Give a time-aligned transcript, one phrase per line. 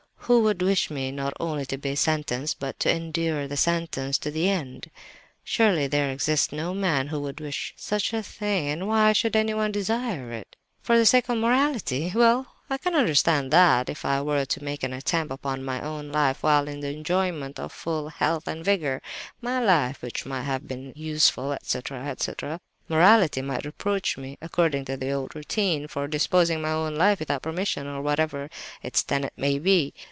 [0.25, 4.31] Who would wish me, not only to be sentenced, but to endure the sentence to
[4.31, 4.89] the end?
[5.43, 10.55] Surely there exists no man who would wish such a thing—why should anyone desire it?
[10.81, 12.13] For the sake of morality?
[12.15, 16.13] Well, I can understand that if I were to make an attempt upon my own
[16.13, 20.93] life while in the enjoyment of full health and vigour—my life which might have been
[20.95, 26.87] 'useful,' etc., etc.—morality might reproach me, according to the old routine, for disposing of my
[26.87, 28.49] life without permission—or whatever
[28.81, 29.93] its tenet may be.